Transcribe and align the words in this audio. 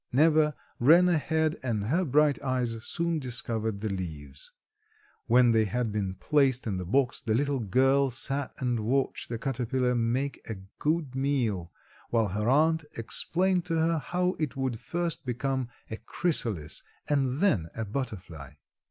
Neva 0.11 0.55
ran 0.79 1.07
ahead 1.07 1.59
and 1.61 1.83
her 1.83 2.03
bright 2.03 2.41
eyes 2.41 2.83
soon 2.83 3.19
discovered 3.19 3.81
the 3.81 3.93
leaves. 3.93 4.51
When 5.27 5.51
they 5.51 5.65
had 5.65 5.91
been 5.91 6.15
placed 6.15 6.65
in 6.65 6.77
the 6.77 6.87
box 6.87 7.21
the 7.21 7.35
little 7.35 7.59
girl 7.59 8.09
sat 8.09 8.51
and 8.57 8.79
watched 8.79 9.29
the 9.29 9.37
caterpillar 9.37 9.93
make 9.93 10.41
a 10.49 10.55
good 10.79 11.13
meal, 11.13 11.71
while 12.09 12.29
her 12.29 12.49
aunt 12.49 12.83
explained 12.97 13.63
to 13.65 13.75
her 13.75 13.99
how 13.99 14.35
it 14.39 14.57
would 14.57 14.79
first 14.79 15.23
become 15.23 15.69
a 15.91 15.97
chrysalis 15.97 16.81
and 17.07 17.39
then 17.39 17.67
a 17.75 17.85
butterfly. 17.85 18.53